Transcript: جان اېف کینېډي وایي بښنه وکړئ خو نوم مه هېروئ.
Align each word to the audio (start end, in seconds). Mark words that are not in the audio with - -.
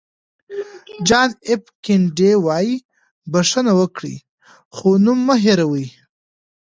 جان 1.07 1.29
اېف 1.47 1.63
کینېډي 1.83 2.31
وایي 2.45 2.75
بښنه 3.31 3.73
وکړئ 3.79 4.15
خو 4.75 4.89
نوم 5.05 5.19
مه 5.27 5.35
هېروئ. 5.43 5.87